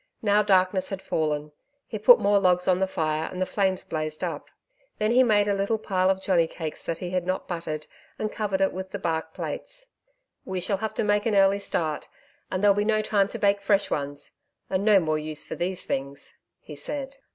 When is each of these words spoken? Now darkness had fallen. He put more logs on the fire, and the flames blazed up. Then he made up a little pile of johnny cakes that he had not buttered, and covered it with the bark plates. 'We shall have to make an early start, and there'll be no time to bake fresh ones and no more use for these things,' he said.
Now 0.23 0.41
darkness 0.41 0.89
had 0.89 0.99
fallen. 0.99 1.51
He 1.85 1.99
put 1.99 2.17
more 2.17 2.39
logs 2.39 2.67
on 2.67 2.79
the 2.79 2.87
fire, 2.87 3.29
and 3.31 3.39
the 3.39 3.45
flames 3.45 3.83
blazed 3.83 4.23
up. 4.23 4.49
Then 4.97 5.11
he 5.11 5.21
made 5.21 5.47
up 5.47 5.53
a 5.53 5.57
little 5.59 5.77
pile 5.77 6.09
of 6.09 6.23
johnny 6.23 6.47
cakes 6.47 6.83
that 6.85 6.97
he 6.97 7.11
had 7.11 7.23
not 7.27 7.47
buttered, 7.47 7.85
and 8.17 8.31
covered 8.31 8.61
it 8.61 8.73
with 8.73 8.89
the 8.89 8.97
bark 8.97 9.31
plates. 9.35 9.89
'We 10.43 10.59
shall 10.61 10.77
have 10.77 10.95
to 10.95 11.03
make 11.03 11.27
an 11.27 11.35
early 11.35 11.59
start, 11.59 12.07
and 12.49 12.63
there'll 12.63 12.73
be 12.73 12.83
no 12.83 13.03
time 13.03 13.27
to 13.27 13.37
bake 13.37 13.61
fresh 13.61 13.91
ones 13.91 14.31
and 14.71 14.83
no 14.83 14.99
more 14.99 15.19
use 15.19 15.43
for 15.43 15.53
these 15.53 15.83
things,' 15.85 16.39
he 16.61 16.75
said. 16.75 17.17